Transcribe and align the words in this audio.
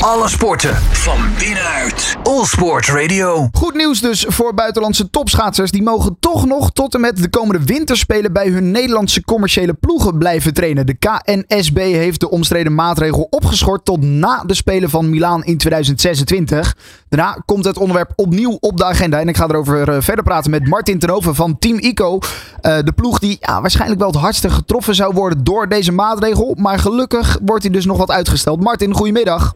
Alle 0.00 0.28
sporten 0.28 0.74
van 0.76 1.18
binnenuit. 1.38 2.16
All 2.22 2.44
Sport 2.44 2.86
Radio. 2.86 3.48
Goed 3.52 3.74
nieuws 3.74 4.00
dus 4.00 4.24
voor 4.28 4.54
buitenlandse 4.54 5.10
topschaatsers. 5.10 5.70
Die 5.70 5.82
mogen 5.82 6.16
toch 6.20 6.46
nog 6.46 6.70
tot 6.72 6.94
en 6.94 7.00
met 7.00 7.16
de 7.16 7.28
komende 7.28 7.64
winterspelen 7.64 8.32
bij 8.32 8.48
hun 8.48 8.70
Nederlandse 8.70 9.24
commerciële 9.24 9.74
ploegen 9.74 10.18
blijven 10.18 10.54
trainen. 10.54 10.86
De 10.86 10.94
KNSB 10.94 11.76
heeft 11.76 12.20
de 12.20 12.30
omstreden 12.30 12.74
maatregel 12.74 13.26
opgeschort 13.30 13.84
tot 13.84 14.02
na 14.02 14.42
de 14.46 14.54
Spelen 14.54 14.90
van 14.90 15.10
Milaan 15.10 15.44
in 15.44 15.58
2026. 15.58 16.76
Daarna 17.08 17.42
komt 17.44 17.64
het 17.64 17.78
onderwerp 17.78 18.12
opnieuw 18.16 18.56
op 18.60 18.76
de 18.76 18.84
agenda. 18.84 19.20
En 19.20 19.28
ik 19.28 19.36
ga 19.36 19.48
erover 19.48 19.88
eh, 19.88 19.96
verder 20.00 20.24
praten 20.24 20.50
met 20.50 20.68
Martin 20.68 20.98
Tenhoven 20.98 21.34
van 21.34 21.58
Team 21.58 21.78
ICO. 21.78 22.18
Eh, 22.60 22.78
de 22.84 22.92
ploeg 22.92 23.18
die 23.18 23.36
ja, 23.40 23.60
waarschijnlijk 23.60 24.00
wel 24.00 24.10
het 24.10 24.20
hardste 24.20 24.50
getroffen 24.50 24.94
zou 24.94 25.14
worden 25.14 25.44
door 25.44 25.68
deze 25.68 25.92
maatregel. 25.92 26.56
Maar 26.58 26.78
gelukkig 26.78 27.38
wordt 27.44 27.62
hij 27.62 27.72
dus 27.72 27.84
nog 27.84 27.96
wat 27.96 28.10
uitgesteld. 28.10 28.60
Martin, 28.60 28.94
goedemiddag. 28.94 29.54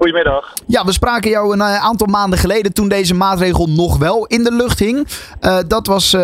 Goedemiddag. 0.00 0.52
Ja, 0.66 0.84
we 0.84 0.92
spraken 0.92 1.30
jou 1.30 1.52
een 1.52 1.60
eh, 1.60 1.84
aantal 1.84 2.06
maanden 2.06 2.38
geleden 2.38 2.72
toen 2.74 2.88
deze 2.88 3.14
maatregel 3.14 3.66
nog 3.66 3.98
wel 3.98 4.26
in 4.26 4.42
de 4.44 4.52
lucht 4.52 4.78
hing. 4.78 4.96
Uh, 5.40 5.58
dat 5.68 5.86
was, 5.86 6.14
uh, 6.14 6.20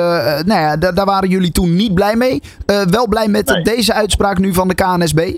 nou 0.50 0.60
ja, 0.60 0.76
daar 0.76 1.04
waren 1.04 1.28
jullie 1.28 1.52
toen 1.52 1.74
niet 1.76 1.94
blij 1.94 2.16
mee. 2.16 2.40
wel 2.90 3.08
blij 3.08 3.28
met 3.28 3.48
Nee. 3.48 3.62
deze 3.62 3.92
uitspraak 3.92 4.38
nu 4.38 4.52
van 4.54 4.68
de 4.68 4.74
KNSB? 4.74 5.36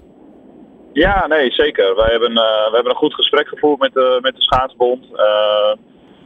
Ja, 0.93 1.27
nee, 1.27 1.53
zeker. 1.53 1.97
Wij 1.97 2.11
hebben, 2.11 2.33
we 2.35 2.71
hebben 2.73 2.93
een 2.93 3.05
goed 3.05 3.15
gesprek 3.15 3.49
gevoerd 3.49 3.79
met 3.81 3.93
de, 3.93 4.19
met 4.23 4.35
de 4.35 4.43
schaatsbond. 4.43 5.05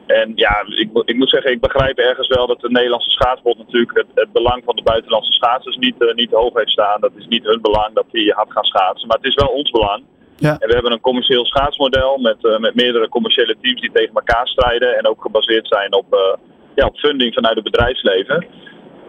en 0.07 0.33
ja, 0.35 0.65
ik, 0.67 0.91
ik 1.05 1.17
moet 1.17 1.31
zeggen, 1.31 1.51
ik 1.53 1.61
begrijp 1.61 1.99
ergens 1.99 2.29
wel 2.29 2.47
dat 2.47 2.61
de 2.61 2.71
Nederlandse 2.71 3.11
schaatsbond 3.11 3.59
natuurlijk 3.59 3.97
het, 3.97 4.07
het 4.15 4.33
belang 4.33 4.63
van 4.65 4.77
de 4.77 4.83
buitenlandse 4.83 5.33
schaatsers 5.33 5.77
niet, 5.77 6.13
niet 6.15 6.31
hoog 6.31 6.55
heeft 6.55 6.71
staan. 6.71 7.01
Dat 7.01 7.13
is 7.17 7.27
niet 7.27 7.45
hun 7.45 7.61
belang 7.61 7.95
dat 7.95 8.07
die 8.11 8.33
hard 8.33 8.53
gaan 8.53 8.65
schaatsen, 8.65 9.09
maar 9.09 9.17
het 9.17 9.27
is 9.27 9.35
wel 9.35 9.49
ons 9.49 9.71
belang. 9.71 10.03
Ja. 10.37 10.57
En 10.59 10.69
we 10.69 10.75
hebben 10.75 10.93
een 10.93 11.01
commercieel 11.01 11.45
schaatsmodel 11.45 12.19
met, 12.19 12.45
eh, 12.45 12.59
met 12.59 12.75
meerdere 12.75 13.09
commerciële 13.09 13.57
teams 13.61 13.81
die 13.81 13.93
tegen 13.93 14.15
elkaar 14.15 14.49
strijden 14.49 14.99
en 14.99 15.07
ook 15.07 15.23
gebaseerd 15.23 15.67
zijn 15.69 15.95
op, 15.95 16.15
eh, 16.15 16.39
ja, 16.75 16.87
op 16.87 16.97
funding 16.97 17.35
vanuit 17.35 17.55
het 17.55 17.65
bedrijfsleven. 17.65 18.47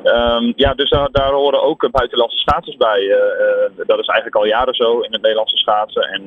Ehm, 0.03 0.51
ja, 0.55 0.73
dus 0.73 0.89
daar, 1.11 1.31
horen 1.31 1.61
ook 1.61 1.91
buitenlandse 1.91 2.37
schaatsers 2.37 2.77
bij. 2.77 3.09
Eh, 3.09 3.85
dat 3.87 3.99
is 3.99 4.07
eigenlijk 4.07 4.35
al 4.35 4.45
jaren 4.45 4.73
zo 4.73 4.99
in 4.99 5.11
het 5.11 5.21
Nederlandse 5.21 5.57
schaatsen. 5.57 6.01
En 6.01 6.23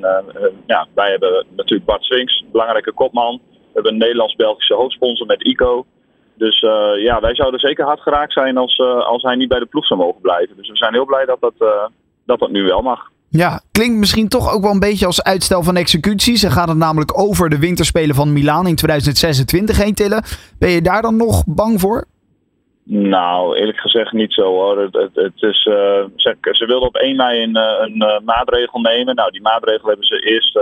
ja, 0.66 0.86
wij 0.94 1.10
hebben 1.10 1.46
natuurlijk 1.56 1.84
Bart 1.84 2.04
Swings, 2.04 2.40
een 2.40 2.50
belangrijke 2.50 2.92
kopman. 2.92 3.40
We 3.50 3.70
hebben 3.72 3.92
een 3.92 3.98
Nederlands-Belgische 3.98 4.74
hoofdsponsor 4.74 5.26
met 5.26 5.46
ICO. 5.46 5.86
Dus 6.34 6.60
ja, 6.96 7.20
wij 7.20 7.34
zouden 7.34 7.60
zeker 7.60 7.84
hard 7.84 8.00
geraakt 8.00 8.32
zijn 8.32 8.56
als, 8.56 8.78
als 8.80 9.22
hij 9.22 9.36
niet 9.36 9.48
bij 9.48 9.58
de 9.58 9.66
ploeg 9.66 9.86
zou 9.86 10.00
mogen 10.00 10.20
blijven. 10.20 10.56
Dus 10.56 10.68
we 10.68 10.76
zijn 10.76 10.92
heel 10.92 11.04
blij 11.04 11.24
dat 11.24 11.40
dat, 11.40 11.54
dat, 12.24 12.38
dat 12.38 12.50
nu 12.50 12.64
wel 12.64 12.82
mag. 12.82 13.10
Ja, 13.36 13.60
klinkt 13.72 13.98
misschien 13.98 14.28
toch 14.28 14.52
ook 14.54 14.62
wel 14.62 14.72
een 14.72 14.88
beetje 14.88 15.06
als 15.06 15.22
uitstel 15.22 15.62
van 15.62 15.76
executie. 15.76 16.36
Ze 16.36 16.50
gaan 16.50 16.68
het 16.68 16.78
namelijk 16.78 17.18
over 17.18 17.48
de 17.48 17.58
winterspelen 17.58 18.14
van 18.14 18.32
Milaan 18.32 18.66
in 18.66 18.76
2026 18.76 19.76
heen 19.76 19.94
tillen. 19.94 20.22
Ben 20.58 20.70
je 20.70 20.82
daar 20.82 21.02
dan 21.02 21.16
nog 21.16 21.42
bang 21.46 21.80
voor? 21.80 22.04
Nou, 22.88 23.56
eerlijk 23.56 23.78
gezegd 23.78 24.12
niet 24.12 24.32
zo 24.32 24.42
hoor. 24.42 24.78
Het, 24.78 24.94
het, 25.14 25.42
is, 25.42 25.66
eh, 25.66 26.04
ze, 26.16 26.36
ze 26.40 26.66
wilden 26.66 26.88
op 26.88 26.96
1 26.96 27.16
mei 27.16 27.42
een, 27.42 27.56
eh, 27.56 27.86
een 27.86 28.00
eh, 28.00 28.20
maatregel 28.20 28.80
nemen. 28.80 29.14
Nou, 29.14 29.30
die 29.30 29.40
maatregel 29.40 29.88
hebben 29.88 30.06
ze 30.06 30.20
eerst 30.20 30.58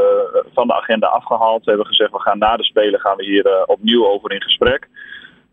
van 0.55 0.67
de 0.67 0.75
agenda 0.75 1.07
afgehaald. 1.07 1.63
Ze 1.65 1.69
hebben 1.69 1.87
gezegd, 1.87 2.11
we 2.11 2.21
gaan 2.21 2.39
na 2.39 2.57
de 2.57 2.65
Spelen 2.65 3.01
gaan 3.01 3.17
we 3.17 3.25
hier 3.25 3.65
opnieuw 3.67 4.07
over 4.07 4.33
in 4.33 4.43
gesprek. 4.43 4.89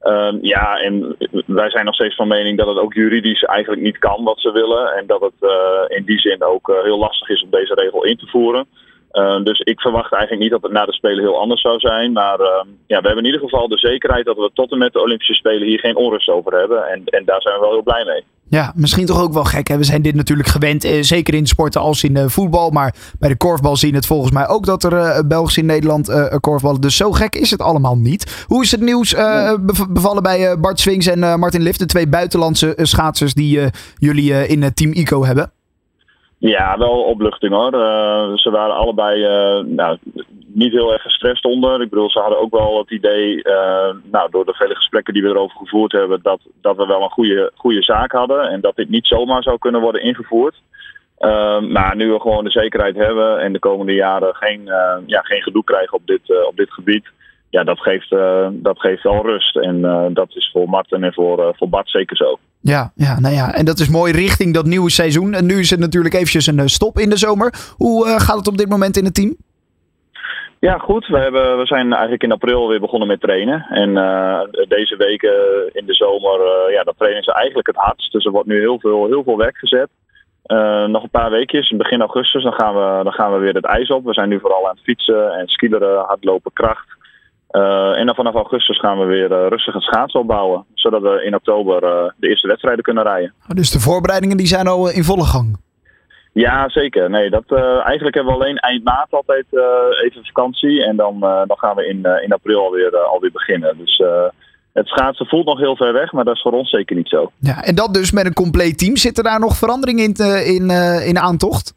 Ehm, 0.01 0.37
ja, 0.41 0.79
en 0.79 1.15
wij 1.45 1.69
zijn 1.69 1.85
nog 1.85 1.95
steeds 1.95 2.15
van 2.15 2.27
mening 2.27 2.57
dat 2.57 2.67
het 2.67 2.77
ook 2.77 2.93
juridisch 2.93 3.43
eigenlijk 3.43 3.81
niet 3.81 3.97
kan 3.97 4.23
wat 4.23 4.39
ze 4.39 4.51
willen. 4.51 4.93
En 4.93 5.07
dat 5.07 5.21
het 5.21 5.49
eh, 5.49 5.97
in 5.97 6.03
die 6.03 6.19
zin 6.19 6.43
ook 6.43 6.69
eh, 6.69 6.83
heel 6.83 6.97
lastig 6.97 7.29
is 7.29 7.43
om 7.43 7.49
deze 7.49 7.73
regel 7.73 8.03
in 8.03 8.17
te 8.17 8.27
voeren. 8.27 8.65
Uh, 9.13 9.43
dus 9.43 9.59
ik 9.59 9.79
verwacht 9.79 10.11
eigenlijk 10.11 10.41
niet 10.41 10.51
dat 10.51 10.61
het 10.61 10.71
na 10.71 10.85
de 10.85 10.93
Spelen 10.93 11.23
heel 11.23 11.39
anders 11.39 11.61
zou 11.61 11.79
zijn. 11.79 12.11
Maar 12.11 12.39
uh, 12.39 12.61
ja, 12.87 13.01
we 13.01 13.07
hebben 13.07 13.17
in 13.17 13.25
ieder 13.25 13.41
geval 13.41 13.67
de 13.67 13.77
zekerheid 13.77 14.25
dat 14.25 14.37
we 14.37 14.49
tot 14.53 14.71
en 14.71 14.77
met 14.77 14.93
de 14.93 15.01
Olympische 15.01 15.33
Spelen 15.33 15.67
hier 15.67 15.79
geen 15.79 15.95
onrust 15.95 16.29
over 16.29 16.59
hebben. 16.59 16.87
En, 16.87 17.01
en 17.05 17.25
daar 17.25 17.41
zijn 17.41 17.55
we 17.55 17.61
wel 17.61 17.71
heel 17.71 17.83
blij 17.83 18.05
mee. 18.05 18.23
Ja, 18.57 18.71
misschien 18.75 19.05
toch 19.05 19.21
ook 19.21 19.33
wel 19.33 19.43
gek. 19.43 19.67
Hè? 19.67 19.77
We 19.77 19.83
zijn 19.83 20.01
dit 20.01 20.15
natuurlijk 20.15 20.47
gewend, 20.47 20.83
eh, 20.83 21.01
zeker 21.01 21.33
in 21.33 21.47
sporten 21.47 21.81
als 21.81 22.03
in 22.03 22.15
uh, 22.15 22.25
voetbal. 22.27 22.69
Maar 22.69 22.95
bij 23.19 23.29
de 23.29 23.37
korfbal 23.37 23.75
zien 23.75 23.95
het 23.95 24.05
volgens 24.05 24.31
mij 24.31 24.47
ook 24.47 24.65
dat 24.65 24.83
er 24.83 24.93
uh, 24.93 25.19
Belgisch 25.27 25.57
in 25.57 25.65
Nederland 25.65 26.09
uh, 26.09 26.25
korfballen. 26.39 26.81
Dus 26.81 26.95
zo 26.95 27.11
gek 27.11 27.35
is 27.35 27.51
het 27.51 27.61
allemaal 27.61 27.97
niet. 27.97 28.45
Hoe 28.47 28.63
is 28.63 28.71
het 28.71 28.81
nieuws 28.81 29.15
bevallen 29.89 30.23
bij 30.23 30.59
Bart 30.59 30.79
Swings 30.79 31.07
en 31.07 31.39
Martin 31.39 31.61
Lift, 31.61 31.79
de 31.79 31.85
twee 31.85 32.07
buitenlandse 32.07 32.73
schaatsers 32.81 33.33
die 33.33 33.59
jullie 33.97 34.47
in 34.47 34.73
Team 34.73 34.91
ICO 34.91 35.25
hebben? 35.25 35.51
Ja, 36.37 36.77
wel 36.77 37.03
opluchting 37.03 37.53
hoor. 37.53 37.71
Ze 38.37 38.49
waren 38.49 38.75
allebei 38.75 39.23
nou, 39.63 39.97
niet 40.53 40.71
heel 40.71 40.93
erg 40.93 41.01
gestrest 41.01 41.45
onder. 41.45 41.81
Ik 41.81 41.89
bedoel, 41.89 42.09
ze 42.09 42.19
hadden 42.19 42.39
ook 42.39 42.51
wel 42.51 42.77
het 42.77 42.91
idee, 42.91 43.35
uh, 43.35 43.89
nou, 44.11 44.29
door 44.31 44.45
de 44.45 44.53
vele 44.53 44.75
gesprekken 44.75 45.13
die 45.13 45.23
we 45.23 45.29
erover 45.29 45.57
gevoerd 45.57 45.91
hebben, 45.91 46.19
dat, 46.21 46.39
dat 46.61 46.77
we 46.77 46.85
wel 46.85 47.03
een 47.03 47.09
goede, 47.09 47.51
goede 47.55 47.83
zaak 47.83 48.11
hadden 48.11 48.49
en 48.49 48.61
dat 48.61 48.75
dit 48.75 48.89
niet 48.89 49.07
zomaar 49.07 49.43
zou 49.43 49.57
kunnen 49.57 49.81
worden 49.81 50.03
ingevoerd. 50.03 50.55
maar 51.69 51.95
nu 51.95 52.11
we 52.11 52.19
gewoon 52.19 52.43
de 52.43 52.49
zekerheid 52.51 52.95
hebben 52.95 53.39
en 53.39 53.53
de 53.53 53.59
komende 53.59 53.93
jaren 53.93 54.35
geen, 54.35 54.61
ja, 55.05 55.21
geen 55.21 55.41
gedoe 55.41 55.63
krijgen 55.63 55.97
op 55.97 56.07
dit, 56.07 56.45
op 56.47 56.55
dit 56.55 56.71
gebied, 56.71 57.05
ja, 57.49 57.63
dat 57.63 57.79
geeft, 57.79 58.09
dat 58.51 58.79
geeft 58.79 59.03
wel 59.03 59.25
rust. 59.25 59.57
En 59.57 59.81
dat 60.13 60.35
is 60.35 60.49
voor 60.53 60.69
Martin 60.69 61.03
en 61.03 61.13
voor, 61.13 61.53
voor 61.57 61.69
Bart 61.69 61.89
zeker 61.89 62.17
zo. 62.17 62.39
Ja, 62.61 62.91
ja, 62.95 63.19
nou 63.19 63.35
ja, 63.35 63.53
en 63.53 63.65
dat 63.65 63.79
is 63.79 63.89
mooi 63.89 64.13
richting 64.13 64.53
dat 64.53 64.65
nieuwe 64.65 64.89
seizoen. 64.89 65.33
En 65.33 65.45
nu 65.45 65.59
is 65.59 65.69
het 65.69 65.79
natuurlijk 65.79 66.13
eventjes 66.13 66.47
een 66.47 66.69
stop 66.69 66.99
in 66.99 67.09
de 67.09 67.17
zomer. 67.17 67.53
Hoe 67.77 68.19
gaat 68.19 68.37
het 68.37 68.47
op 68.47 68.57
dit 68.57 68.69
moment 68.69 68.97
in 68.97 69.05
het 69.05 69.13
team? 69.13 69.35
Ja, 70.67 70.77
goed. 70.77 71.07
We, 71.07 71.17
hebben, 71.17 71.57
we 71.57 71.65
zijn 71.65 71.91
eigenlijk 71.91 72.23
in 72.23 72.31
april 72.31 72.67
weer 72.67 72.79
begonnen 72.79 73.07
met 73.07 73.21
trainen. 73.21 73.65
En 73.69 73.89
uh, 73.89 74.41
deze 74.67 74.95
weken 74.95 75.33
in 75.71 75.85
de 75.85 75.93
zomer, 75.93 76.39
uh, 76.39 76.73
ja, 76.73 76.83
dat 76.83 76.97
trainen 76.97 77.23
ze 77.23 77.33
eigenlijk 77.33 77.67
het 77.67 77.75
hardst. 77.75 78.11
Dus 78.11 78.25
er 78.25 78.31
wordt 78.31 78.47
nu 78.47 78.59
heel 78.59 78.79
veel, 78.79 79.05
heel 79.07 79.23
veel 79.23 79.37
werk 79.37 79.57
gezet. 79.57 79.89
nog 80.87 81.03
een 81.03 81.17
paar 81.19 81.29
weekjes, 81.29 81.69
in 81.69 81.77
begin 81.77 81.99
augustus, 81.99 82.43
dan 82.43 82.53
gaan, 82.53 82.73
we, 82.73 83.03
dan 83.03 83.13
gaan 83.13 83.33
we 83.33 83.39
weer 83.39 83.53
het 83.53 83.65
ijs 83.65 83.89
op. 83.89 84.05
We 84.05 84.13
zijn 84.13 84.29
nu 84.29 84.39
vooral 84.39 84.67
aan 84.67 84.75
het 84.75 84.83
fietsen 84.83 85.31
en 85.31 85.47
skileren, 85.47 86.05
hardlopen, 86.05 86.53
kracht. 86.53 86.87
En 87.99 88.05
dan 88.05 88.15
vanaf 88.15 88.33
augustus 88.33 88.79
gaan 88.79 88.99
we 88.99 89.05
weer 89.05 89.27
rustig 89.27 89.73
het 89.73 89.83
schaatsen 89.83 90.19
opbouwen. 90.19 90.65
Zodat 90.73 91.01
we 91.01 91.23
in 91.23 91.35
oktober 91.35 91.81
de 92.17 92.27
eerste 92.29 92.47
wedstrijden 92.47 92.83
kunnen 92.83 93.03
rijden. 93.03 93.33
Dus 93.55 93.71
de 93.71 93.79
voorbereidingen 93.79 94.37
die 94.37 94.47
zijn 94.47 94.67
al 94.67 94.91
in 94.91 95.03
volle 95.03 95.25
gang? 95.25 95.57
Ja, 96.31 96.69
zeker. 96.69 97.09
Nee, 97.09 97.29
dat, 97.29 97.43
eigenlijk 97.83 98.15
hebben 98.15 98.33
we 98.33 98.39
alleen 98.39 98.57
eind 98.57 98.83
maart 98.83 99.11
altijd 99.11 99.45
even 100.03 100.25
vakantie. 100.25 100.85
En 100.85 100.95
dan, 100.95 101.19
dan 101.19 101.57
gaan 101.57 101.75
we 101.75 101.87
in, 101.87 102.05
in 102.23 102.31
april 102.33 102.63
alweer, 102.63 102.97
alweer 102.97 103.31
beginnen. 103.31 103.77
Dus 103.77 104.01
het 104.73 104.87
schaatsen 104.87 105.25
voelt 105.25 105.45
nog 105.45 105.59
heel 105.59 105.75
ver 105.75 105.93
weg, 105.93 106.11
maar 106.11 106.23
dat 106.23 106.35
is 106.35 106.41
voor 106.41 106.51
ons 106.51 106.69
zeker 106.69 106.95
niet 106.95 107.09
zo. 107.09 107.31
Ja, 107.39 107.63
en 107.63 107.75
dat 107.75 107.93
dus 107.93 108.11
met 108.11 108.25
een 108.25 108.33
compleet 108.33 108.77
team. 108.77 108.97
Zitten 108.97 109.23
daar 109.23 109.39
nog 109.39 109.57
veranderingen 109.57 110.03
in, 110.03 110.15
in, 110.45 110.69
in 111.05 111.19
aantocht? 111.19 111.73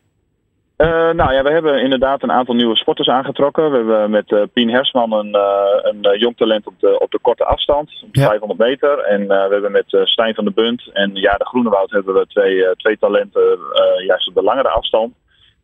Uh, 0.78 0.88
nou 1.10 1.32
ja, 1.32 1.42
we 1.42 1.50
hebben 1.50 1.82
inderdaad 1.82 2.22
een 2.22 2.32
aantal 2.32 2.54
nieuwe 2.54 2.76
sporters 2.76 3.08
aangetrokken. 3.08 3.70
We 3.70 3.76
hebben 3.76 4.10
met 4.10 4.30
uh, 4.30 4.42
Pien 4.52 4.70
Hersman 4.70 5.12
een, 5.12 5.36
uh, 5.36 6.10
een 6.10 6.18
jong 6.18 6.36
talent 6.36 6.66
op 6.66 6.74
de, 6.78 6.98
op 6.98 7.10
de 7.10 7.18
korte 7.18 7.44
afstand, 7.44 7.90
op 8.02 8.14
ja. 8.14 8.26
500 8.26 8.60
meter. 8.60 8.98
En 8.98 9.26
we 9.26 9.48
hebben 9.50 9.72
met 9.72 9.84
Stijn 9.88 10.34
van 10.34 10.44
der 10.44 10.52
Bunt 10.52 10.90
en 10.92 11.10
Ja 11.14 11.36
de 11.36 11.46
Groenewoud 11.46 11.90
hebben 11.90 12.14
we 12.14 12.26
twee, 12.26 12.76
twee 12.76 12.98
talenten 12.98 13.58
juist 14.06 14.28
op 14.28 14.34
de 14.34 14.42
langere 14.42 14.68
afstand. 14.68 15.14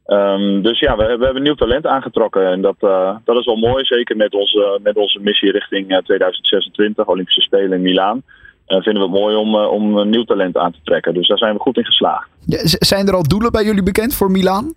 Um, 0.07 0.63
dus 0.63 0.79
ja, 0.79 0.97
we, 0.97 1.17
we, 1.17 1.25
hebben 1.25 1.43
nieuw 1.43 1.55
talent 1.55 1.87
aangetrokken 1.87 2.47
en 2.47 2.61
dat, 2.61 2.77
dat 3.25 3.37
is 3.37 3.45
wel 3.45 3.57
mooi. 3.57 3.85
Zeker 3.85 4.17
met 4.17 4.35
onze, 4.35 4.79
met 4.83 4.97
onze 4.97 5.19
missie 5.21 5.51
richting 5.51 6.01
2026, 6.05 7.07
Olympische 7.07 7.41
Spelen 7.41 7.73
in 7.73 7.83
Milaan. 7.83 8.23
vinden 8.67 8.95
we 8.95 9.09
het 9.09 9.21
mooi 9.21 9.37
om, 9.37 9.55
om 9.55 10.09
nieuw 10.09 10.25
talent 10.25 10.57
aan 10.57 10.73
te 10.73 10.81
trekken. 10.85 11.15
Dus 11.15 11.29
daar 11.29 11.39
zijn 11.39 11.55
we 11.55 11.61
goed 11.61 11.77
in 11.77 11.85
geslaagd. 11.85 12.29
Ja, 12.47 12.59
zijn 12.63 13.07
er 13.07 13.15
al 13.15 13.29
doelen 13.29 13.53
bij 13.53 13.65
jullie 13.65 13.83
bekend 13.83 14.15
voor 14.15 14.31
Milaan? 14.31 14.75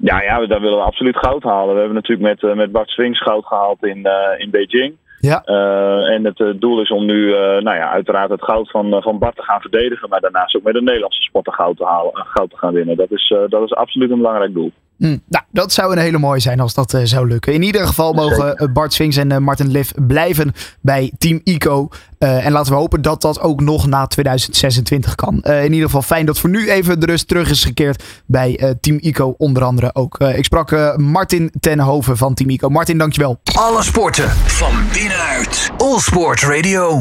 Ja, 0.00 0.22
ja, 0.22 0.46
daar 0.46 0.60
willen 0.60 0.78
we 0.78 0.84
absoluut 0.84 1.16
goud 1.16 1.42
halen. 1.42 1.74
We 1.74 1.80
hebben 1.80 1.94
natuurlijk 1.94 2.28
met, 2.28 2.50
uh, 2.50 2.56
met 2.56 2.72
Bart 2.72 2.88
Swings 2.88 3.22
goud 3.22 3.46
gehaald 3.46 3.84
in, 3.84 3.98
uh, 3.98 4.12
in 4.38 4.50
Beijing. 4.50 4.96
Ja. 5.20 5.42
Uh, 5.46 6.14
en 6.14 6.24
het 6.24 6.60
doel 6.60 6.80
is 6.80 6.90
om 6.90 7.06
nu, 7.06 7.30
nou 7.30 7.76
ja, 7.76 7.90
uiteraard 7.90 8.30
het 8.30 8.44
goud 8.44 8.70
van, 8.70 9.02
van 9.02 9.18
Bart 9.18 9.36
te 9.36 9.42
gaan 9.42 9.60
verdedigen. 9.60 10.08
Maar 10.08 10.20
daarnaast 10.20 10.56
ook 10.56 10.62
met 10.62 10.74
de 10.74 10.82
Nederlandse 10.82 11.22
sporten 11.22 11.52
goud 11.52 11.76
te, 11.76 11.84
halen, 11.84 12.12
goud 12.14 12.50
te 12.50 12.56
gaan 12.56 12.72
winnen. 12.72 12.96
Dat 12.96 13.10
is, 13.10 13.34
dat 13.48 13.62
is 13.62 13.74
absoluut 13.74 14.10
een 14.10 14.16
belangrijk 14.16 14.54
doel. 14.54 14.72
Mm, 14.98 15.22
nou, 15.28 15.44
dat 15.50 15.72
zou 15.72 15.92
een 15.92 15.98
hele 15.98 16.18
mooie 16.18 16.40
zijn 16.40 16.60
als 16.60 16.74
dat 16.74 16.94
uh, 16.94 17.00
zou 17.04 17.28
lukken. 17.28 17.52
In 17.52 17.62
ieder 17.62 17.86
geval 17.86 18.12
mogen 18.12 18.62
uh, 18.62 18.72
Bart 18.72 18.92
Swings 18.92 19.16
en 19.16 19.30
uh, 19.30 19.38
Martin 19.38 19.70
Liv 19.70 19.90
blijven 20.06 20.52
bij 20.80 21.12
Team 21.18 21.40
ICO. 21.44 21.88
en 22.18 22.52
laten 22.52 22.72
we 22.72 22.78
hopen 22.78 23.02
dat 23.02 23.20
dat 23.20 23.40
ook 23.40 23.60
nog 23.60 23.86
na 23.86 24.06
2026 24.06 25.14
kan. 25.14 25.42
in 25.42 25.72
ieder 25.72 25.86
geval 25.86 26.02
fijn 26.02 26.26
dat 26.26 26.38
voor 26.38 26.50
nu 26.50 26.70
even 26.70 27.00
de 27.00 27.06
rust 27.06 27.28
terug 27.28 27.50
is 27.50 27.64
gekeerd 27.64 28.04
bij 28.26 28.76
Team 28.80 28.98
ICO. 29.00 29.34
Onder 29.38 29.64
andere 29.64 29.94
ook. 29.94 30.18
ik 30.18 30.44
sprak 30.44 30.96
Martin 30.96 31.52
Tenhoven 31.60 32.16
van 32.16 32.34
Team 32.34 32.50
ICO. 32.50 32.68
Martin, 32.68 32.98
dankjewel. 32.98 33.40
Alle 33.54 33.82
sporten 33.82 34.30
van 34.30 34.72
binnenuit. 34.92 35.70
All 35.76 35.98
Sport 35.98 36.42
Radio. 36.42 36.96